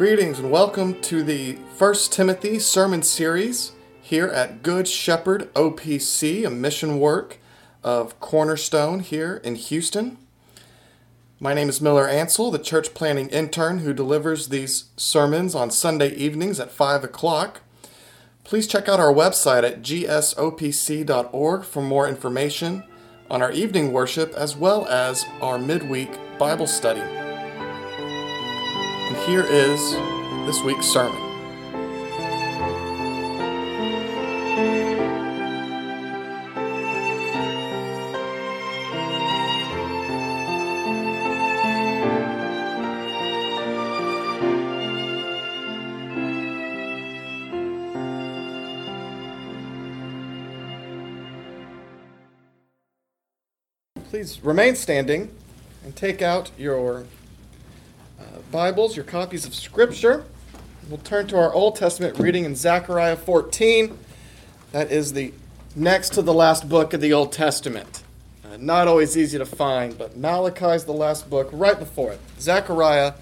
[0.00, 6.48] Greetings and welcome to the First Timothy sermon series here at Good Shepherd OPC, a
[6.48, 7.36] mission work
[7.84, 10.16] of Cornerstone here in Houston.
[11.38, 16.14] My name is Miller Ansel, the church planting intern who delivers these sermons on Sunday
[16.14, 17.60] evenings at 5 o'clock.
[18.42, 22.84] Please check out our website at gsopc.org for more information
[23.30, 27.02] on our evening worship as well as our midweek Bible study.
[29.30, 29.92] Here is
[30.44, 31.16] this week's sermon.
[54.08, 55.32] Please remain standing
[55.84, 57.04] and take out your
[58.50, 60.24] Bibles, your copies of Scripture.
[60.88, 63.96] We'll turn to our Old Testament reading in Zechariah 14.
[64.72, 65.32] That is the
[65.76, 68.02] next to the last book of the Old Testament.
[68.44, 72.18] Uh, not always easy to find, but Malachi is the last book right before it.
[72.40, 73.12] Zechariah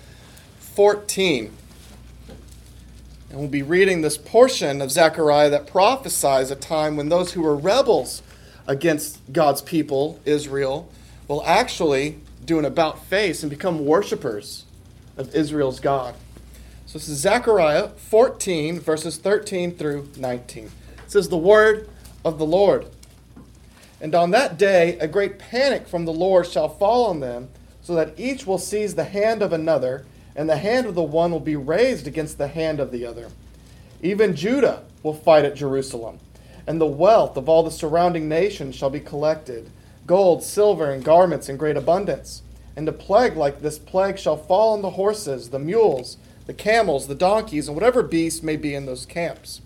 [0.60, 1.52] 14.
[3.28, 7.42] And we'll be reading this portion of Zechariah that prophesies a time when those who
[7.42, 8.22] were rebels
[8.66, 10.90] against God's people, Israel,
[11.26, 14.64] will actually do an about face and become worshipers
[15.18, 16.14] of Israel's God.
[16.86, 20.64] So this is Zechariah 14, verses 13 through 19.
[20.64, 20.70] It
[21.06, 21.88] says, The word
[22.24, 22.86] of the Lord.
[24.00, 27.48] And on that day, a great panic from the Lord shall fall on them,
[27.82, 31.32] so that each will seize the hand of another, and the hand of the one
[31.32, 33.28] will be raised against the hand of the other.
[34.00, 36.20] Even Judah will fight at Jerusalem
[36.68, 39.70] and the wealth of all the surrounding nations shall be collected
[40.06, 42.42] gold, silver, and garments in great abundance.
[42.78, 46.16] And a plague like this plague shall fall on the horses, the mules,
[46.46, 49.60] the camels, the donkeys, and whatever beast may be in those camps.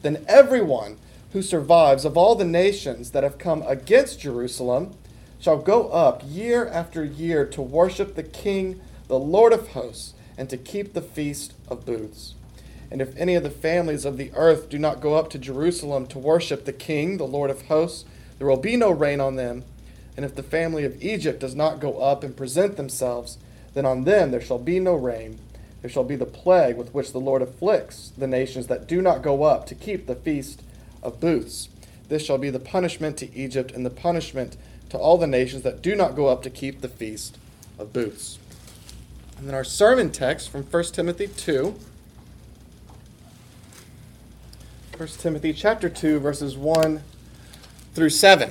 [0.00, 0.96] Then everyone
[1.34, 4.94] who survives of all the nations that have come against Jerusalem
[5.38, 10.48] shall go up year after year to worship the King, the Lord of hosts, and
[10.48, 12.34] to keep the feast of booths.
[12.90, 16.06] And if any of the families of the earth do not go up to Jerusalem
[16.06, 18.06] to worship the King, the Lord of hosts,
[18.38, 19.64] there will be no rain on them.
[20.18, 23.38] And if the family of Egypt does not go up and present themselves,
[23.74, 25.38] then on them there shall be no rain.
[25.80, 29.22] There shall be the plague with which the Lord afflicts the nations that do not
[29.22, 30.60] go up to keep the feast
[31.04, 31.68] of booths.
[32.08, 34.56] This shall be the punishment to Egypt and the punishment
[34.88, 37.38] to all the nations that do not go up to keep the feast
[37.78, 38.40] of booths.
[39.36, 41.78] And then our sermon text from 1 Timothy 2
[44.96, 47.04] 1 Timothy chapter 2 verses 1
[47.94, 48.50] through 7.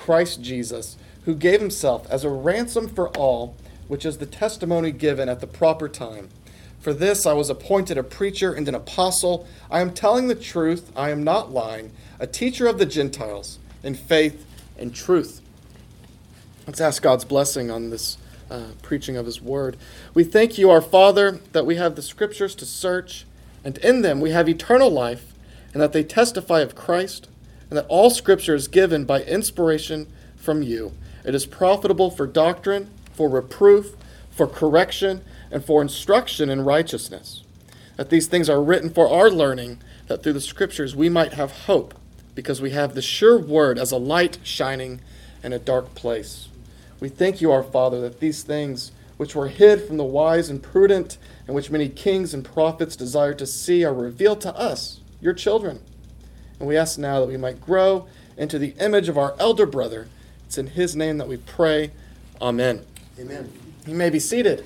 [0.00, 3.54] Christ Jesus, who gave himself as a ransom for all,
[3.88, 6.28] which is the testimony given at the proper time.
[6.80, 9.46] For this I was appointed a preacher and an apostle.
[9.70, 13.94] I am telling the truth, I am not lying, a teacher of the Gentiles in
[13.94, 14.46] faith
[14.78, 15.40] and truth.
[16.66, 18.16] Let's ask God's blessing on this
[18.50, 19.76] uh, preaching of His word.
[20.14, 23.26] We thank you, our Father, that we have the scriptures to search
[23.64, 25.32] and in them we have eternal life,
[25.72, 27.28] and that they testify of Christ,
[27.70, 30.92] and that all Scripture is given by inspiration from you.
[31.24, 33.94] It is profitable for doctrine, for reproof,
[34.30, 37.44] for correction, and for instruction in righteousness.
[37.96, 39.78] That these things are written for our learning,
[40.08, 41.94] that through the Scriptures we might have hope,
[42.34, 45.00] because we have the sure word as a light shining
[45.42, 46.48] in a dark place.
[46.98, 50.62] We thank you, our Father, that these things which were hid from the wise and
[50.62, 55.34] prudent, and which many kings and prophets desired to see, are revealed to us, your
[55.34, 55.80] children.
[56.60, 60.08] And we ask now that we might grow into the image of our elder brother.
[60.46, 61.90] It's in his name that we pray.
[62.40, 62.84] Amen.
[63.18, 63.52] Amen.
[63.86, 64.64] You may be seated.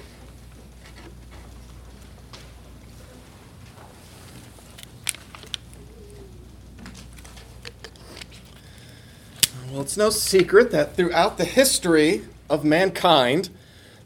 [9.71, 13.51] Well, it's no secret that throughout the history of mankind,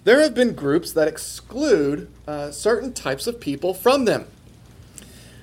[0.05, 4.27] there have been groups that exclude uh, certain types of people from them.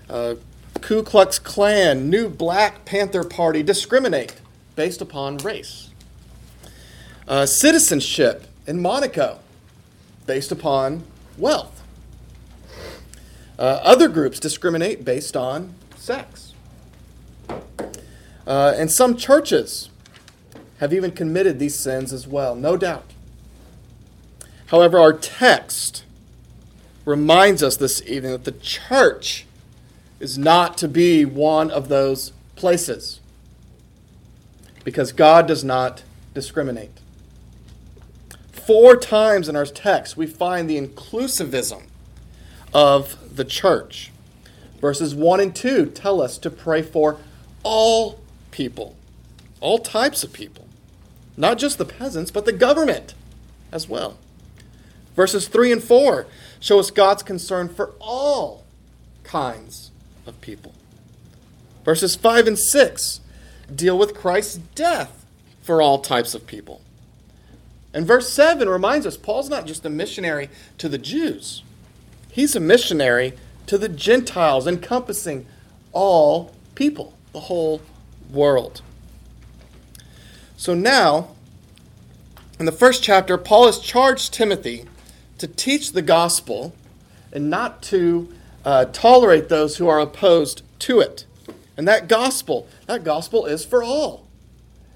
[0.10, 0.36] Uh,
[0.86, 4.36] Ku Klux Klan, New Black Panther Party discriminate
[4.76, 5.90] based upon race.
[7.28, 9.40] Uh, citizenship in Monaco
[10.28, 11.04] based upon
[11.40, 11.82] wealth.
[13.58, 16.54] Uh, other groups discriminate based on sex.
[17.50, 19.90] Uh, and some churches
[20.78, 23.10] have even committed these sins as well, no doubt.
[24.68, 26.04] However, our text
[27.06, 29.48] reminds us this evening that the church
[30.20, 33.20] is not to be one of those places
[34.84, 36.04] because God does not
[36.34, 37.02] discriminate.
[38.52, 41.84] Four times in our text, we find the inclusivism
[42.74, 44.12] of the church.
[44.80, 47.18] Verses 1 and 2 tell us to pray for
[47.64, 48.20] all
[48.52, 48.96] people,
[49.60, 50.68] all types of people,
[51.36, 53.14] not just the peasants, but the government
[53.72, 54.18] as well.
[55.16, 56.28] Verses 3 and 4
[56.60, 58.64] show us God's concern for all
[59.24, 59.85] kinds
[60.26, 60.74] of people.
[61.84, 63.22] Verses 5 and 6
[63.74, 65.26] deal with Christ's death
[65.62, 66.82] for all types of people.
[67.94, 71.64] And verse 7 reminds us Paul's not just a missionary to the Jews,
[72.32, 73.34] he's a missionary
[73.68, 75.46] to the Gentiles, encompassing
[75.92, 77.82] all people, the whole
[78.30, 78.82] world.
[80.58, 81.30] So now,
[82.60, 84.86] in the first chapter, Paul has charged Timothy
[85.38, 86.76] to teach the gospel
[87.32, 88.34] and not to
[88.66, 91.26] uh, tolerate those who are opposed to it.
[91.78, 94.26] And that gospel, that gospel is for all.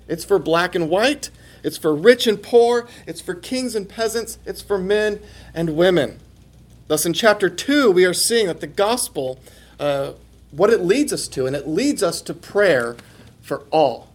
[0.08, 1.30] It's for black and white,
[1.64, 5.20] it's for rich and poor, it's for kings and peasants, it's for men
[5.54, 6.20] and women.
[6.88, 9.40] Thus, in chapter 2, we are seeing that the gospel,
[9.80, 10.14] uh,
[10.50, 12.98] what it leads us to, and it leads us to prayer
[13.42, 14.08] for all.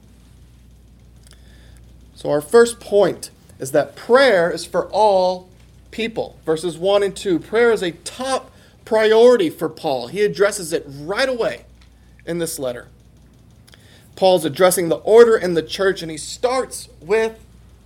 [2.17, 3.31] So, our first point
[3.61, 5.49] is that prayer is for all
[5.93, 6.37] people.
[6.45, 7.39] Verses 1 and 2.
[7.39, 8.50] Prayer is a top
[8.85, 10.09] priority for Paul.
[10.09, 11.65] He addresses it right away
[12.27, 12.89] in this letter.
[14.17, 17.39] Paul's addressing the order in the church, and he starts with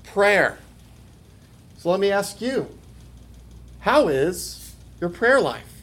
[0.05, 0.59] prayer.
[1.79, 2.69] So let me ask you
[3.81, 5.83] how is your prayer life?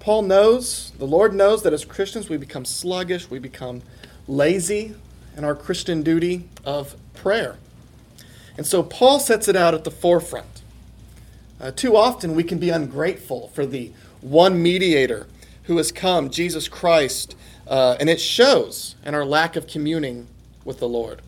[0.00, 3.80] Paul knows, the Lord knows that as Christians we become sluggish, we become
[4.28, 4.94] lazy
[5.36, 7.56] in our Christian duty of prayer.
[8.58, 10.62] And so Paul sets it out at the forefront.
[11.60, 15.26] Uh, too often we can be ungrateful for the one mediator
[15.64, 17.36] who has come, Jesus Christ,
[17.66, 20.26] uh, and it shows in our lack of communing
[20.64, 21.22] with the Lord.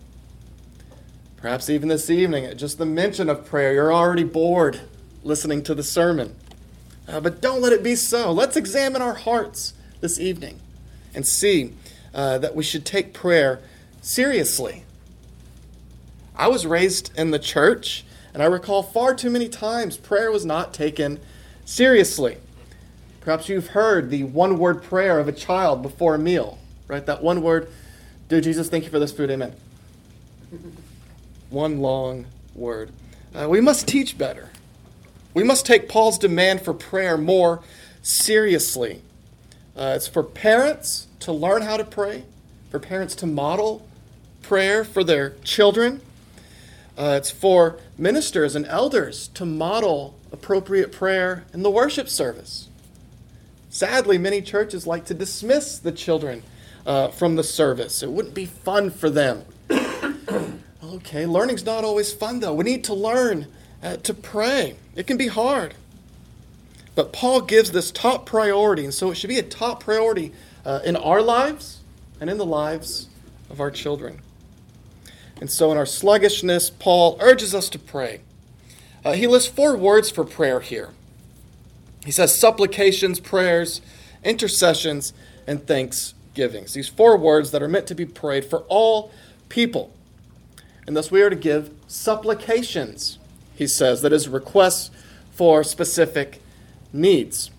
[1.37, 4.81] Perhaps even this evening, at just the mention of prayer, you're already bored
[5.23, 6.34] listening to the sermon.
[7.08, 8.32] Uh, but don't let it be so.
[8.32, 10.61] Let's examine our hearts this evening
[11.14, 11.72] and see
[12.14, 13.61] uh, that we should take prayer
[14.02, 14.84] seriously.
[16.34, 18.05] I was raised in the church,
[18.37, 21.21] and I recall far too many times prayer was not taken
[21.65, 22.37] seriously.
[23.23, 27.06] Perhaps you've heard the one word prayer of a child before a meal, right?
[27.06, 27.67] That one word,
[28.29, 29.55] Dear Jesus, thank you for this food, amen.
[31.49, 32.91] one long word.
[33.35, 34.50] Uh, we must teach better.
[35.32, 37.62] We must take Paul's demand for prayer more
[38.03, 39.00] seriously.
[39.75, 42.25] Uh, it's for parents to learn how to pray,
[42.71, 43.89] for parents to model
[44.43, 46.03] prayer for their children.
[46.96, 52.69] Uh, it's for ministers and elders to model appropriate prayer in the worship service.
[53.69, 56.43] Sadly, many churches like to dismiss the children
[56.86, 58.03] uh, from the service.
[58.03, 59.44] It wouldn't be fun for them.
[60.82, 62.55] okay, learning's not always fun, though.
[62.55, 63.48] We need to learn
[63.82, 65.74] uh, to pray, it can be hard.
[66.94, 70.32] But Paul gives this top priority, and so it should be a top priority
[70.65, 71.81] uh, in our lives
[72.20, 73.08] and in the lives
[73.50, 74.22] of our children.
[75.40, 78.20] And so, in our sluggishness, Paul urges us to pray.
[79.05, 80.90] Uh, he lists four words for prayer here
[82.06, 83.81] he says supplications, prayers,
[84.22, 85.12] intercessions,
[85.44, 86.72] and thanksgivings.
[86.72, 89.10] These four words that are meant to be prayed for all
[89.48, 89.93] people.
[90.86, 93.19] And thus we are to give supplications,
[93.56, 94.93] he says, that is requests
[95.32, 96.40] for specific
[96.93, 97.50] needs.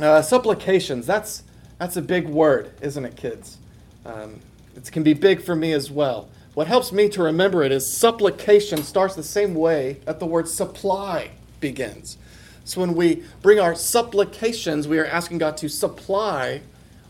[0.00, 1.42] Uh, supplications, that's,
[1.78, 3.58] that's a big word, isn't it, kids?
[4.06, 4.40] Um,
[4.74, 6.30] it can be big for me as well.
[6.58, 10.48] What helps me to remember it is supplication starts the same way that the word
[10.48, 12.18] supply begins.
[12.64, 16.62] So when we bring our supplications, we are asking God to supply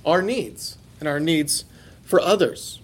[0.05, 1.65] our needs and our needs
[2.05, 2.81] for others.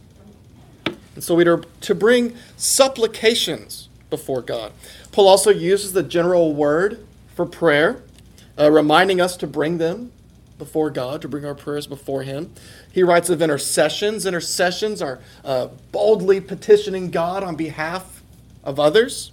[1.14, 4.72] And so we are to bring supplications before God.
[5.12, 8.02] Paul also uses the general word for prayer,
[8.58, 10.12] uh, reminding us to bring them
[10.58, 12.52] before God, to bring our prayers before Him.
[12.92, 14.26] He writes of intercessions.
[14.26, 18.22] Intercessions are uh, boldly petitioning God on behalf
[18.62, 19.32] of others.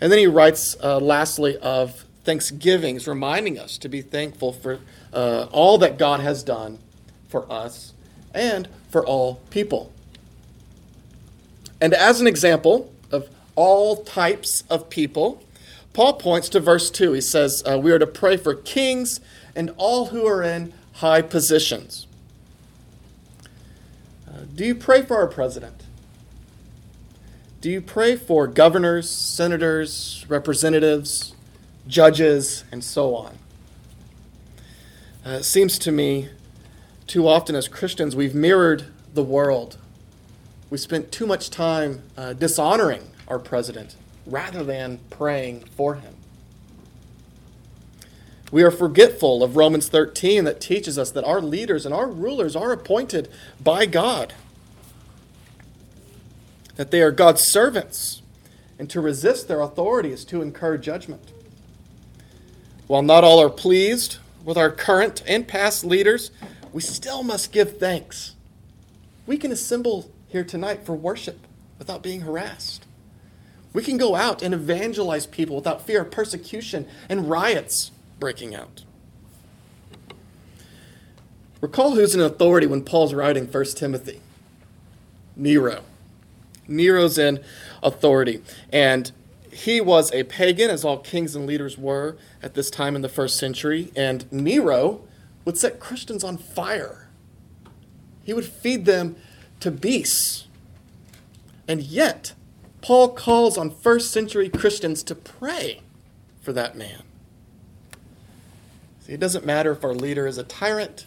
[0.00, 4.78] And then he writes, uh, lastly, of thanksgivings, reminding us to be thankful for
[5.12, 6.78] uh, all that God has done
[7.28, 7.92] for us
[8.34, 9.92] and for all people.
[11.80, 15.42] And as an example of all types of people,
[15.92, 17.12] Paul points to verse 2.
[17.12, 19.20] He says, uh, We are to pray for kings
[19.56, 22.06] and all who are in high positions.
[24.28, 25.82] Uh, do you pray for our president?
[27.60, 31.34] Do you pray for governors, senators, representatives,
[31.86, 33.38] judges, and so on?
[35.26, 36.30] Uh, it seems to me
[37.06, 39.76] too often as Christians we've mirrored the world.
[40.70, 43.96] We spent too much time uh, dishonoring our president
[44.26, 46.14] rather than praying for him.
[48.52, 52.56] We are forgetful of Romans 13 that teaches us that our leaders and our rulers
[52.56, 53.28] are appointed
[53.62, 54.34] by God,
[56.74, 58.22] that they are God's servants,
[58.78, 61.32] and to resist their authority is to incur judgment.
[62.88, 66.32] While not all are pleased with our current and past leaders,
[66.72, 68.34] we still must give thanks.
[69.26, 71.38] We can assemble here tonight for worship
[71.78, 72.84] without being harassed.
[73.72, 78.84] We can go out and evangelize people without fear of persecution and riots breaking out.
[81.60, 84.20] Recall who's in authority when Paul's writing 1 Timothy
[85.36, 85.82] Nero.
[86.66, 87.42] Nero's in
[87.82, 88.42] authority.
[88.72, 89.12] And
[89.52, 93.08] he was a pagan, as all kings and leaders were at this time in the
[93.08, 93.92] first century.
[93.96, 95.02] And Nero
[95.44, 97.08] would set Christians on fire,
[98.24, 99.16] he would feed them
[99.60, 100.46] to beasts.
[101.68, 102.32] And yet,
[102.82, 105.82] Paul calls on first century Christians to pray
[106.40, 107.02] for that man.
[109.00, 111.06] See, it doesn't matter if our leader is a tyrant,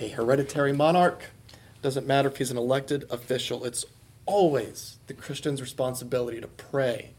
[0.00, 3.64] a hereditary monarch, it doesn't matter if he's an elected official.
[3.64, 3.84] It's
[4.26, 7.10] always the Christian's responsibility to pray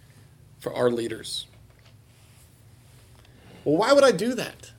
[0.60, 1.48] for our leaders.
[3.64, 4.72] Well, why would I do that?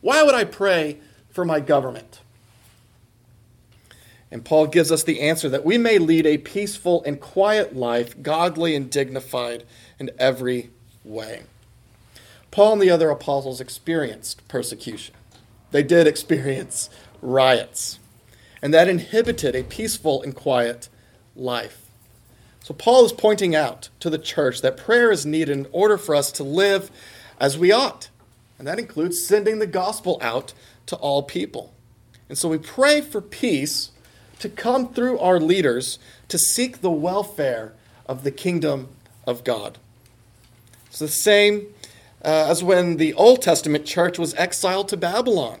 [0.00, 0.98] Why would I pray
[1.30, 2.20] for my government?
[4.30, 8.20] And Paul gives us the answer that we may lead a peaceful and quiet life,
[8.22, 9.64] godly and dignified
[9.98, 10.70] in every
[11.02, 11.44] way.
[12.50, 15.14] Paul and the other apostles experienced persecution.
[15.70, 17.98] They did experience riots,
[18.60, 20.88] and that inhibited a peaceful and quiet
[21.36, 21.86] life.
[22.60, 26.14] So, Paul is pointing out to the church that prayer is needed in order for
[26.14, 26.90] us to live
[27.40, 28.08] as we ought.
[28.58, 30.52] And that includes sending the gospel out
[30.86, 31.72] to all people.
[32.28, 33.92] And so we pray for peace
[34.38, 37.72] to come through our leaders to seek the welfare
[38.06, 38.88] of the kingdom
[39.26, 39.78] of God.
[40.86, 41.66] It's the same
[42.24, 45.60] uh, as when the Old Testament church was exiled to Babylon.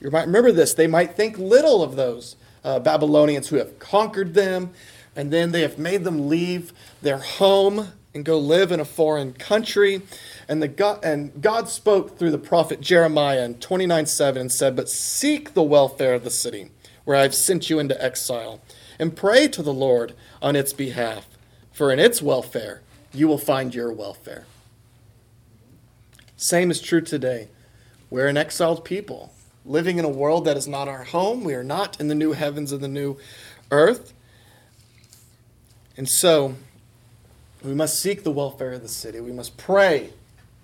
[0.00, 0.74] You might remember this.
[0.74, 4.70] They might think little of those uh, Babylonians who have conquered them,
[5.14, 9.32] and then they have made them leave their home and go live in a foreign
[9.32, 10.02] country.
[10.48, 14.76] And, the God, and God spoke through the prophet Jeremiah in 29 7 and said,
[14.76, 16.70] But seek the welfare of the city
[17.06, 18.60] where I have sent you into exile,
[18.98, 21.26] and pray to the Lord on its behalf,
[21.72, 22.82] for in its welfare
[23.14, 24.44] you will find your welfare.
[26.36, 27.48] Same is true today.
[28.10, 29.32] We're an exiled people,
[29.64, 31.44] living in a world that is not our home.
[31.44, 33.16] We are not in the new heavens and the new
[33.70, 34.12] earth.
[35.96, 36.56] And so,
[37.64, 39.20] we must seek the welfare of the city.
[39.20, 40.10] We must pray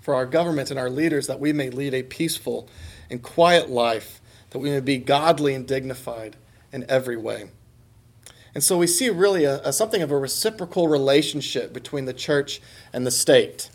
[0.01, 2.69] for our government and our leaders that we may lead a peaceful
[3.09, 4.21] and quiet life
[4.52, 6.37] that we may be godly and dignified
[6.73, 7.49] in every way.
[8.54, 12.61] And so we see really a, a something of a reciprocal relationship between the church
[12.92, 13.71] and the state.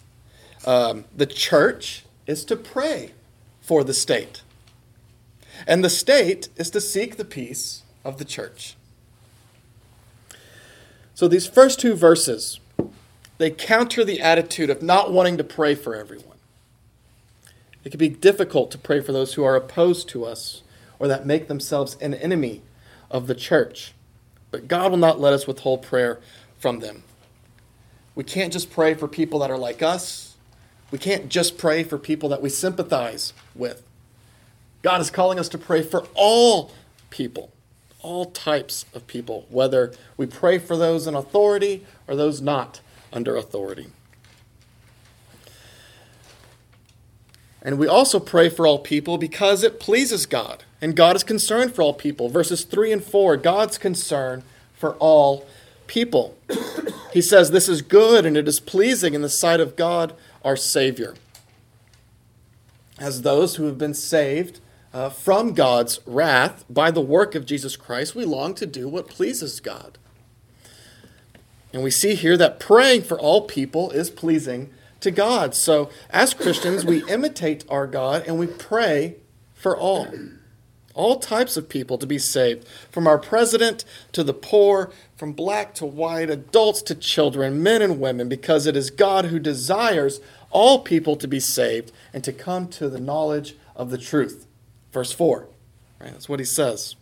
[0.65, 3.13] Um, the church is to pray
[3.59, 4.43] for the state,
[5.65, 8.75] and the state is to seek the peace of the church.
[11.15, 12.59] So these first two verses,
[13.39, 16.37] they counter the attitude of not wanting to pray for everyone.
[17.83, 20.61] It can be difficult to pray for those who are opposed to us
[20.99, 22.61] or that make themselves an enemy
[23.09, 23.93] of the church.
[24.51, 26.19] But God will not let us withhold prayer
[26.57, 27.03] from them.
[28.15, 30.35] We can't just pray for people that are like us.
[30.89, 33.83] We can't just pray for people that we sympathize with.
[34.81, 36.71] God is calling us to pray for all
[37.09, 37.51] people,
[38.01, 43.35] all types of people, whether we pray for those in authority or those not under
[43.35, 43.87] authority.
[47.67, 50.63] And we also pray for all people because it pleases God.
[50.81, 52.29] And God is concerned for all people.
[52.29, 54.43] Verses 3 and 4 God's concern
[54.73, 55.45] for all
[55.85, 56.37] people.
[57.11, 60.13] he says, This is good and it is pleasing in the sight of God,
[60.45, 61.15] our Savior.
[62.99, 64.61] As those who have been saved
[64.93, 69.09] uh, from God's wrath by the work of Jesus Christ, we long to do what
[69.09, 69.97] pleases God.
[71.73, 74.69] And we see here that praying for all people is pleasing
[75.01, 75.55] to God.
[75.55, 79.15] So, as Christians, we imitate our God and we pray
[79.53, 80.07] for all
[80.97, 85.73] all types of people to be saved, from our president to the poor, from black
[85.75, 90.79] to white, adults to children, men and women, because it is God who desires all
[90.79, 94.47] people to be saved and to come to the knowledge of the truth.
[94.91, 95.47] Verse 4.
[95.99, 96.11] Right?
[96.11, 96.95] That's what he says.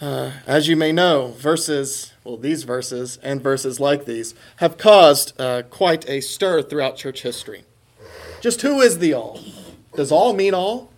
[0.00, 5.32] Uh, as you may know, verses, well, these verses and verses like these have caused
[5.40, 7.64] uh, quite a stir throughout church history.
[8.42, 9.40] Just who is the all?
[9.96, 10.90] Does all mean all?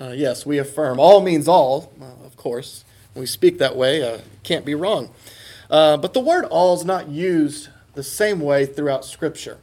[0.00, 2.84] Uh, yes, we affirm all means all, uh, of course.
[3.14, 5.10] When we speak that way, uh, can't be wrong.
[5.68, 9.58] Uh, but the word all is not used the same way throughout Scripture.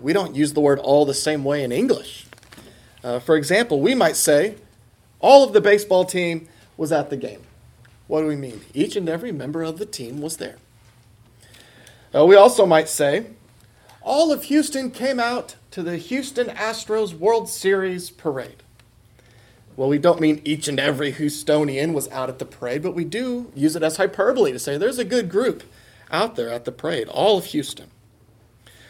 [0.00, 2.24] we don't use the word all the same way in English.
[3.02, 4.54] for example, we might say,
[5.20, 6.48] all of the baseball team
[6.78, 7.42] was at the game.
[8.10, 8.62] What do we mean?
[8.74, 10.56] Each and every member of the team was there.
[12.12, 13.26] Uh, we also might say,
[14.02, 18.64] all of Houston came out to the Houston Astros World Series parade.
[19.76, 23.04] Well, we don't mean each and every Houstonian was out at the parade, but we
[23.04, 25.62] do use it as hyperbole to say there's a good group
[26.10, 27.92] out there at the parade, all of Houston.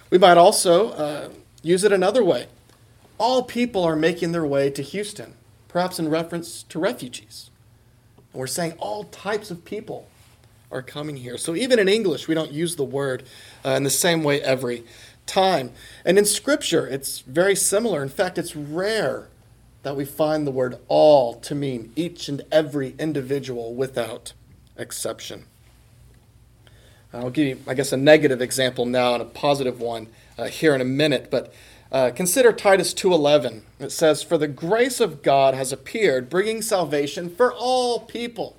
[0.08, 1.28] We might also uh,
[1.62, 2.46] use it another way.
[3.18, 5.34] All people are making their way to Houston,
[5.68, 7.50] perhaps in reference to refugees.
[8.32, 10.08] We're saying all types of people
[10.70, 11.36] are coming here.
[11.36, 13.24] So even in English, we don't use the word
[13.64, 14.84] uh, in the same way every
[15.26, 15.72] time.
[16.04, 18.02] And in Scripture, it's very similar.
[18.02, 19.28] In fact, it's rare
[19.82, 24.32] that we find the word all to mean each and every individual without
[24.76, 25.44] exception.
[27.12, 30.06] I'll give you, I guess, a negative example now and a positive one
[30.38, 31.28] uh, here in a minute.
[31.30, 31.52] But
[31.92, 33.62] uh, consider Titus 2:11.
[33.80, 38.56] It says, "For the grace of God has appeared, bringing salvation for all people."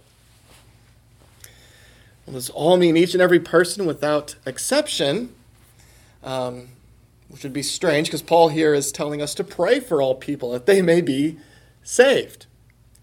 [2.25, 5.33] Well, does all mean each and every person without exception?
[6.23, 6.69] Um,
[7.29, 10.51] which would be strange because Paul here is telling us to pray for all people
[10.51, 11.37] that they may be
[11.81, 12.45] saved.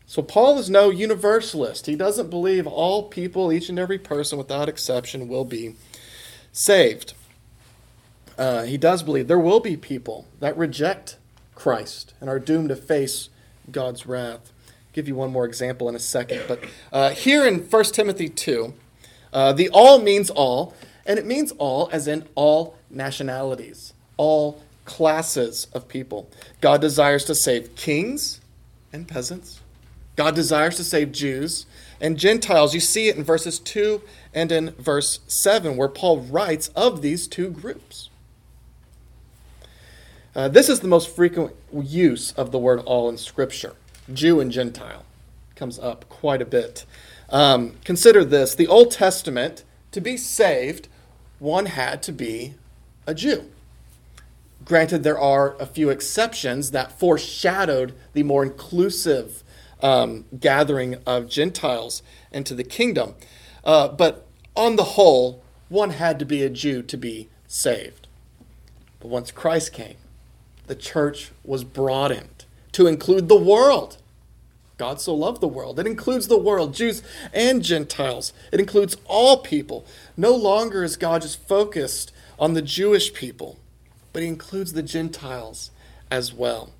[0.06, 1.86] So Paul is no universalist.
[1.86, 5.76] He doesn't believe all people, each and every person without exception, will be
[6.52, 7.14] saved
[8.38, 11.16] uh, he does believe there will be people that reject
[11.54, 13.28] Christ and are doomed to face
[13.70, 14.52] God's wrath.
[14.68, 16.42] I'll give you one more example in a second.
[16.46, 18.72] But uh, here in 1 Timothy 2,
[19.32, 20.74] uh, the all means all,
[21.04, 26.30] and it means all as in all nationalities, all classes of people.
[26.60, 28.40] God desires to save kings
[28.92, 29.60] and peasants.
[30.16, 31.66] God desires to save Jews
[32.00, 32.74] and Gentiles.
[32.74, 34.00] You see it in verses 2
[34.32, 38.10] and in verse 7, where Paul writes of these two groups.
[40.34, 43.74] Uh, this is the most frequent use of the word all in Scripture
[44.12, 45.04] Jew and Gentile.
[45.54, 46.84] Comes up quite a bit.
[47.30, 50.88] Um, consider this the Old Testament, to be saved,
[51.38, 52.54] one had to be
[53.06, 53.50] a Jew.
[54.64, 59.42] Granted, there are a few exceptions that foreshadowed the more inclusive
[59.82, 63.14] um, gathering of Gentiles into the kingdom.
[63.64, 68.06] Uh, but on the whole, one had to be a Jew to be saved.
[69.00, 69.96] But once Christ came,
[70.68, 73.98] the church was broadened to include the world.
[74.76, 75.80] God so loved the world.
[75.80, 77.02] It includes the world, Jews
[77.34, 78.32] and Gentiles.
[78.52, 79.84] It includes all people.
[80.16, 83.58] No longer is God just focused on the Jewish people,
[84.12, 85.72] but he includes the Gentiles
[86.10, 86.70] as well.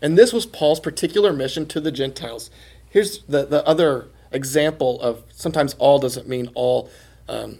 [0.00, 2.50] And this was Paul's particular mission to the Gentiles.
[2.88, 6.90] Here's the, the other example of sometimes all doesn't mean all.
[7.28, 7.58] Um,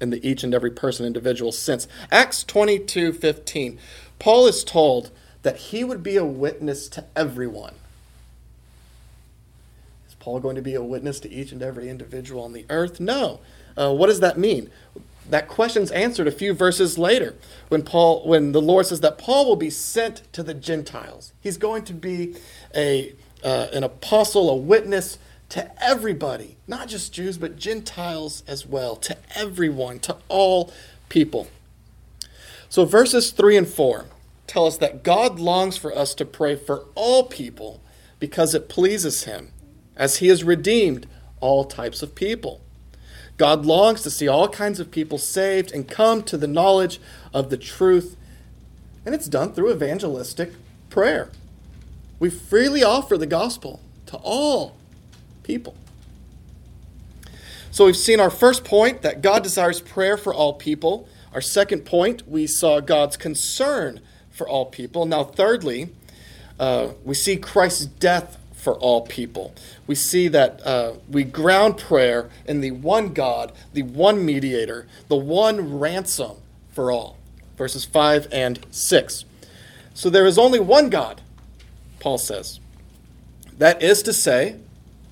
[0.00, 1.86] in the each and every person individual sense.
[2.10, 3.78] Acts 22 15.
[4.18, 5.10] Paul is told
[5.42, 7.74] that he would be a witness to everyone.
[10.08, 13.00] Is Paul going to be a witness to each and every individual on the earth?
[13.00, 13.40] No.
[13.76, 14.70] Uh, what does that mean?
[15.28, 17.36] That question's answered a few verses later
[17.68, 21.32] when Paul when the Lord says that Paul will be sent to the Gentiles.
[21.40, 22.34] He's going to be
[22.74, 25.18] a uh, an apostle, a witness
[25.50, 30.72] to everybody, not just Jews, but Gentiles as well, to everyone, to all
[31.08, 31.48] people.
[32.68, 34.06] So, verses 3 and 4
[34.46, 37.80] tell us that God longs for us to pray for all people
[38.18, 39.52] because it pleases Him,
[39.96, 41.06] as He has redeemed
[41.40, 42.60] all types of people.
[43.36, 47.00] God longs to see all kinds of people saved and come to the knowledge
[47.32, 48.16] of the truth,
[49.04, 50.52] and it's done through evangelistic
[50.90, 51.30] prayer.
[52.18, 54.76] We freely offer the gospel to all
[55.50, 55.74] people.
[57.72, 61.08] So we've seen our first point that God desires prayer for all people.
[61.34, 65.06] Our second point, we saw God's concern for all people.
[65.06, 65.90] Now, thirdly,
[66.60, 69.52] uh, we see Christ's death for all people.
[69.88, 75.16] We see that uh, we ground prayer in the one God, the one mediator, the
[75.16, 76.36] one ransom
[76.72, 77.16] for all.
[77.56, 79.24] Verses 5 and 6.
[79.94, 81.20] So there is only one God,
[81.98, 82.60] Paul says.
[83.58, 84.56] That is to say,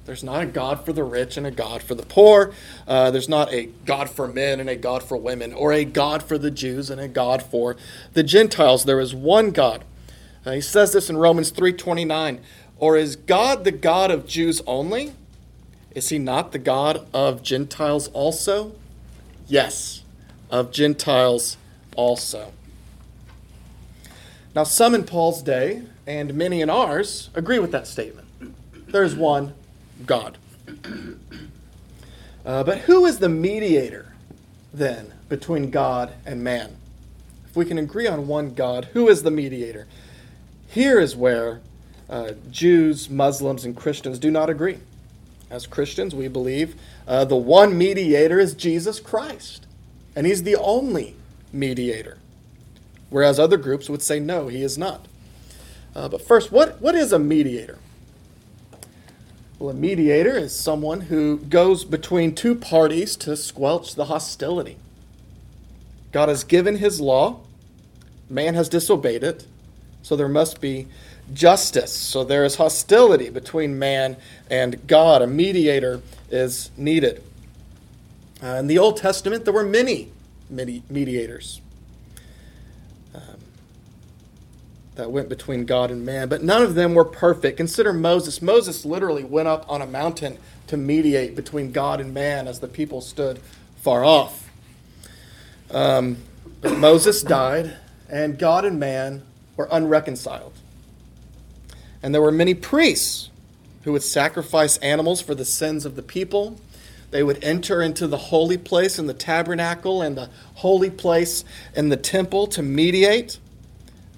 [0.09, 2.55] There's not a God for the rich and a God for the poor.
[2.87, 6.23] Uh, there's not a God for men and a God for women, or a God
[6.23, 7.77] for the Jews and a God for
[8.15, 8.87] the Gentiles.
[8.87, 9.85] There is one God.
[10.47, 12.41] Uh, he says this in Romans 3:29.
[12.79, 15.13] Or is God the God of Jews only?
[15.95, 18.73] Is he not the God of Gentiles also?
[19.47, 20.05] Yes,
[20.51, 21.59] of Gentiles
[21.97, 22.55] also.
[24.55, 28.27] Now, some in Paul's day and many in ours agree with that statement.
[28.87, 29.53] There's one
[30.07, 30.39] God.
[32.47, 34.15] Uh, but who is the mediator
[34.73, 36.79] then between God and man?
[37.47, 39.87] If we can agree on one God, who is the mediator?
[40.67, 41.61] Here is where
[42.09, 44.79] uh, Jews, Muslims, and Christians do not agree.
[45.51, 46.75] As Christians, we believe
[47.07, 49.67] uh, the one mediator is Jesus Christ,
[50.17, 51.17] and he's the only
[51.53, 52.19] mediator.
[53.11, 55.07] Whereas other groups would say no, he is not.
[55.95, 57.79] Uh, but first, what, what is a mediator?
[59.59, 64.77] Well, a mediator is someone who goes between two parties to squelch the hostility.
[66.13, 67.41] God has given his law,
[68.31, 69.47] man has disobeyed it,
[70.03, 70.87] so there must be
[71.35, 71.93] justice.
[71.93, 74.17] So there is hostility between man
[74.49, 75.23] and God.
[75.23, 77.21] A mediator is needed.
[78.41, 80.13] Uh, in the Old Testament, there were many
[80.49, 81.61] mediators
[84.99, 87.57] that went between God and man, but none of them were perfect.
[87.57, 88.43] Consider Moses.
[88.43, 92.67] Moses literally went up on a mountain to mediate between God and man as the
[92.67, 93.39] people stood
[93.81, 94.51] far off.
[95.71, 96.17] Um,
[96.61, 97.77] but Moses died,
[98.11, 99.23] and God and man
[99.57, 100.53] were unreconciled.
[102.03, 103.31] And there were many priests
[103.85, 106.59] who would sacrifice animals for the sins of the people.
[107.13, 111.45] They would enter into the holy place in the tabernacle and the holy place
[111.77, 113.39] in the temple to mediate.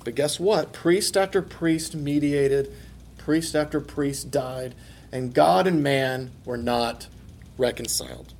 [0.04, 0.72] But guess what?
[0.72, 2.72] Priest after priest mediated,
[3.18, 4.74] priest after priest died,
[5.12, 7.08] and God and man were not
[7.58, 8.32] reconciled.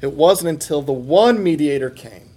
[0.00, 2.30] It wasn't until the one mediator came,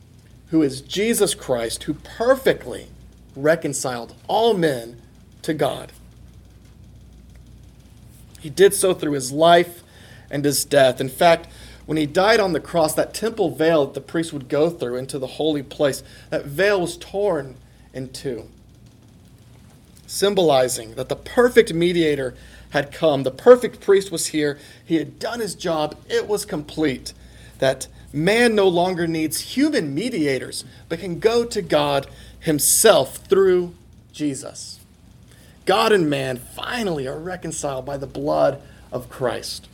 [0.49, 2.87] who is Jesus Christ, who perfectly
[3.35, 5.01] reconciled all men
[5.43, 5.91] to God.
[8.39, 9.83] He did so through his life
[10.29, 11.01] and his death.
[11.01, 11.47] In fact,
[11.85, 14.97] when he died on the cross, that temple veil that the priest would go through
[14.97, 17.55] into the holy place, that veil was torn
[17.97, 18.47] in two,
[20.05, 22.35] symbolizing that the perfect mediator
[22.69, 23.23] had come.
[23.23, 24.59] The perfect priest was here.
[24.85, 27.13] He had done his job, it was complete.
[27.57, 32.07] That man no longer needs human mediators, but can go to God
[32.39, 33.73] himself through
[34.13, 34.79] Jesus.
[35.65, 39.67] God and man finally are reconciled by the blood of Christ.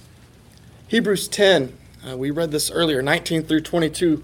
[0.88, 1.78] Hebrews 10,
[2.10, 4.24] uh, we read this earlier, 19 through 22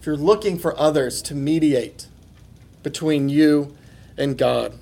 [0.00, 2.06] if you're looking for others to mediate
[2.82, 3.76] between you
[4.16, 4.78] and God,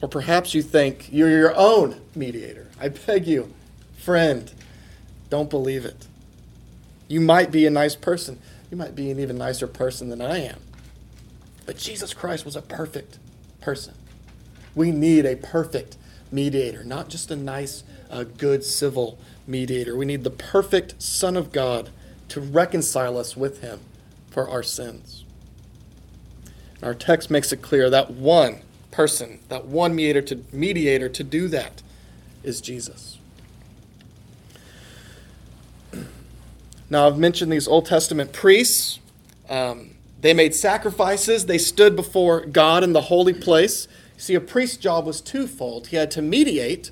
[0.00, 3.52] or perhaps you think you're your own mediator, I beg you,
[3.98, 4.50] friend,
[5.28, 6.06] don't believe it.
[7.08, 8.38] You might be a nice person.
[8.70, 10.60] You might be an even nicer person than I am.
[11.66, 13.18] But Jesus Christ was a perfect
[13.60, 13.92] person.
[14.74, 15.98] We need a perfect
[16.32, 19.94] mediator, not just a nice, uh, good, civil mediator.
[19.94, 21.90] We need the perfect Son of God
[22.28, 23.80] to reconcile us with Him
[24.36, 25.24] for our sins.
[26.82, 31.48] Our text makes it clear that one person, that one mediator to, mediator to do
[31.48, 31.80] that
[32.44, 33.16] is Jesus.
[36.90, 39.00] Now, I've mentioned these Old Testament priests.
[39.48, 43.88] Um, they made sacrifices, they stood before God in the holy place.
[44.18, 45.86] See, a priest's job was twofold.
[45.86, 46.90] He had to mediate,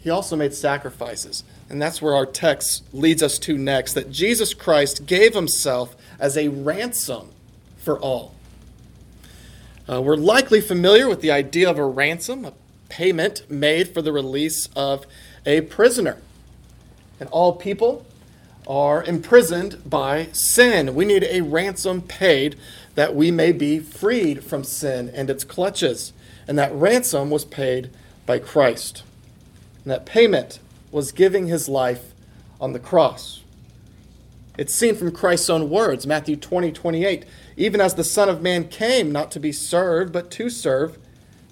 [0.00, 1.44] he also made sacrifices.
[1.68, 6.36] And that's where our text leads us to next that Jesus Christ gave himself as
[6.36, 7.30] a ransom
[7.78, 8.34] for all.
[9.88, 12.52] Uh, we're likely familiar with the idea of a ransom, a
[12.88, 15.06] payment made for the release of
[15.44, 16.18] a prisoner.
[17.20, 18.04] And all people
[18.66, 20.94] are imprisoned by sin.
[20.94, 22.56] We need a ransom paid
[22.96, 26.12] that we may be freed from sin and its clutches.
[26.48, 27.90] And that ransom was paid
[28.24, 29.04] by Christ.
[29.84, 30.58] And that payment
[30.90, 32.12] was giving his life
[32.60, 33.42] on the cross.
[34.58, 37.24] It's seen from Christ's own words, Matthew 20, 28.
[37.56, 40.98] Even as the Son of Man came not to be served, but to serve,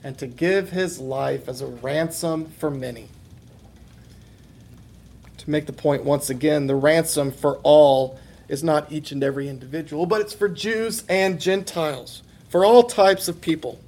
[0.03, 3.09] and to give his life as a ransom for many.
[5.39, 9.49] To make the point once again, the ransom for all is not each and every
[9.49, 13.79] individual, but it's for Jews and Gentiles, for all types of people.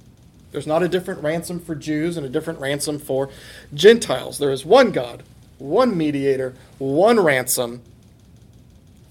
[0.51, 3.29] There's not a different ransom for Jews and a different ransom for
[3.73, 4.37] Gentiles.
[4.37, 5.23] There is one God,
[5.57, 7.81] one mediator, one ransom.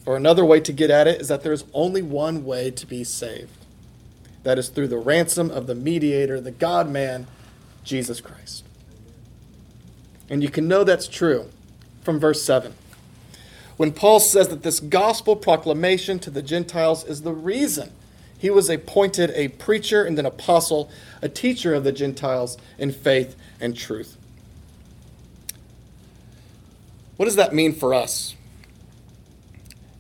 [0.06, 2.86] Or another way to get at it is that there is only one way to
[2.86, 3.50] be saved.
[4.44, 7.26] That is through the ransom of the mediator, the God man,
[7.82, 8.64] Jesus Christ.
[10.30, 11.50] And you can know that's true
[12.02, 12.74] from verse 7.
[13.76, 17.92] When Paul says that this gospel proclamation to the Gentiles is the reason
[18.38, 20.88] he was appointed a preacher and an apostle,
[21.20, 24.16] a teacher of the Gentiles in faith and truth.
[27.16, 28.36] What does that mean for us?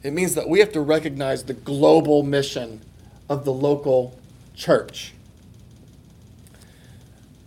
[0.02, 2.80] It means that we have to recognize the global mission
[3.28, 4.18] of the local
[4.54, 5.12] church.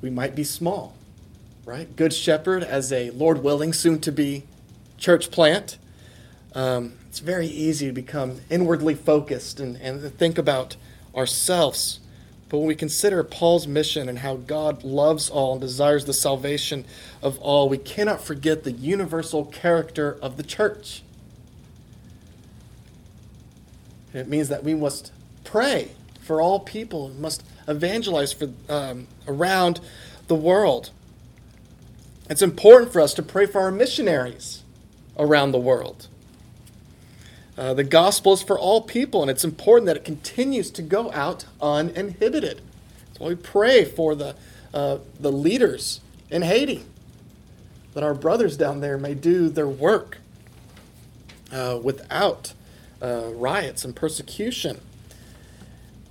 [0.02, 0.96] We might be small,
[1.66, 1.94] right?
[1.96, 4.44] Good Shepherd, as a Lord willing, soon to be
[4.98, 5.78] church plant.
[6.54, 10.76] Um, it's very easy to become inwardly focused and, and think about
[11.16, 12.00] ourselves.
[12.50, 16.86] But when we consider Paul's mission and how God loves all and desires the salvation
[17.22, 21.04] of all, we cannot forget the universal character of the church.
[24.14, 25.12] It means that we must
[25.44, 25.92] pray
[26.22, 29.80] for all people, must evangelize for um, around
[30.28, 30.92] the world.
[32.30, 34.64] It's important for us to pray for our missionaries
[35.18, 36.08] around the world.
[37.58, 41.12] Uh, the gospel is for all people, and it's important that it continues to go
[41.12, 42.62] out uninhibited.
[43.18, 44.36] So we pray for the,
[44.74, 46.86] uh, the leaders in Haiti,
[47.94, 50.20] that our brothers down there may do their work
[51.52, 52.54] uh, without
[53.02, 54.82] uh, riots and persecution.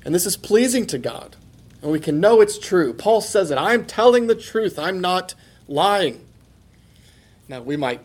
[0.05, 1.37] And this is pleasing to God,
[1.83, 2.93] and we can know it's true.
[2.93, 5.35] Paul says it I'm telling the truth, I'm not
[5.67, 6.25] lying.
[7.49, 8.01] Now, we might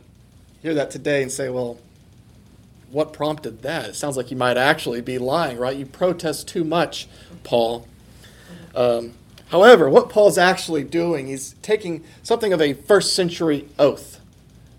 [0.62, 1.78] hear that today and say, well,
[2.90, 3.90] what prompted that?
[3.90, 5.76] It sounds like you might actually be lying, right?
[5.76, 7.08] You protest too much,
[7.44, 7.88] Paul.
[8.76, 9.14] Um,
[9.50, 14.20] however, what Paul's actually doing, he's taking something of a first century oath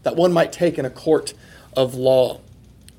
[0.04, 1.34] that one might take in a court
[1.76, 2.40] of law.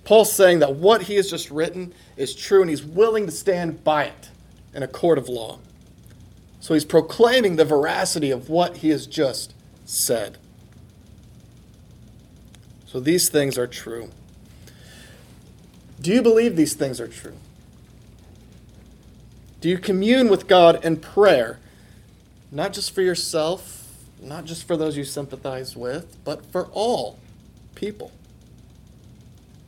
[0.05, 3.83] Paul's saying that what he has just written is true and he's willing to stand
[3.83, 4.29] by it
[4.73, 5.59] in a court of law.
[6.59, 10.37] So he's proclaiming the veracity of what he has just said.
[12.85, 14.11] So these things are true.
[15.99, 17.35] Do you believe these things are true?
[19.61, 21.59] Do you commune with God in prayer,
[22.51, 23.91] not just for yourself,
[24.21, 27.17] not just for those you sympathize with, but for all
[27.73, 28.11] people?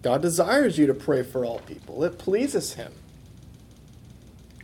[0.07, 2.93] God desires you to pray for all people, it pleases Him.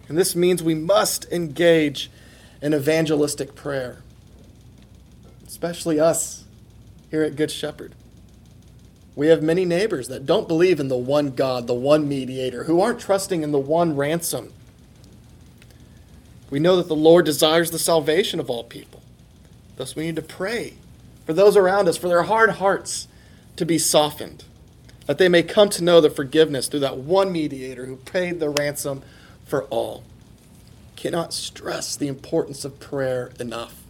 [0.08, 2.10] And this means we must engage
[2.62, 4.04] in evangelistic prayer,
[5.46, 6.46] especially us
[7.12, 7.94] here at Good Shepherd.
[9.18, 12.80] We have many neighbors that don't believe in the one God, the one mediator, who
[12.80, 14.54] aren't trusting in the one ransom.
[16.52, 19.02] We know that the Lord desires the salvation of all people.
[19.76, 20.76] Thus, we need to pray
[21.26, 23.10] for those around us, for their hard hearts
[23.58, 24.46] to be softened,
[25.06, 28.50] that they may come to know the forgiveness through that one mediator who paid the
[28.50, 29.02] ransom
[29.46, 30.04] for all.
[30.96, 33.82] Cannot stress the importance of prayer enough.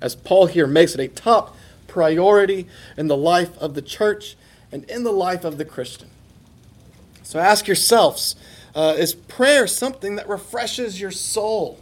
[0.00, 1.56] As Paul here makes it a top
[1.86, 4.36] priority in the life of the church
[4.70, 6.08] and in the life of the Christian.
[7.22, 8.36] So ask yourselves
[8.74, 11.80] uh, is prayer something that refreshes your soul?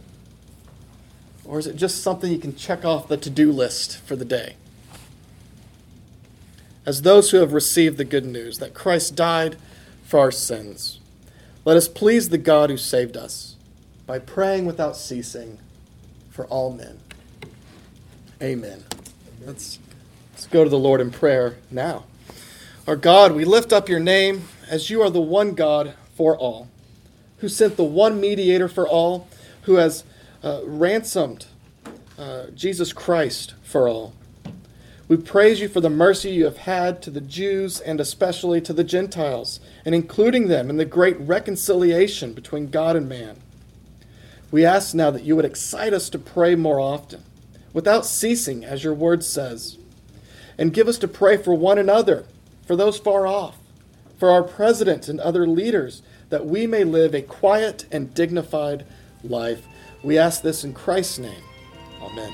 [1.45, 4.25] Or is it just something you can check off the to do list for the
[4.25, 4.55] day?
[6.87, 9.57] As those who have received the good news that Christ died
[10.05, 11.01] for our sins,
[11.65, 13.57] let us please the God who saved us
[14.05, 15.59] by praying without ceasing
[16.29, 16.97] for all men.
[18.41, 18.85] Amen.
[19.45, 19.79] Let's,
[20.31, 22.05] let's go to the Lord in prayer now.
[22.87, 26.69] Our God, we lift up your name as you are the one God for all,
[27.39, 29.27] who sent the one mediator for all,
[29.63, 30.05] who has
[30.41, 31.47] uh, ransomed
[32.17, 34.13] uh, Jesus Christ for all.
[35.07, 38.73] We praise you for the mercy you have had to the Jews and especially to
[38.73, 43.37] the Gentiles, and including them in the great reconciliation between God and man.
[44.51, 47.23] We ask now that you would excite us to pray more often,
[47.71, 49.77] without ceasing, as your word says,
[50.57, 52.25] and give us to pray for one another
[52.65, 53.55] for those far off,
[54.17, 58.85] for our president and other leaders, that we may live a quiet and dignified
[59.23, 59.65] life.
[60.03, 61.43] We ask this in Christ's name.
[62.01, 62.33] Amen.